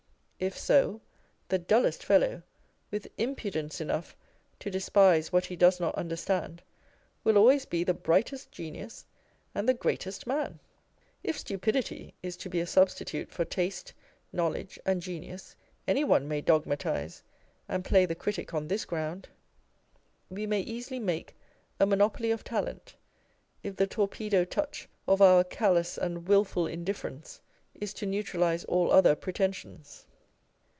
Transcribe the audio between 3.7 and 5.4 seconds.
enough to despise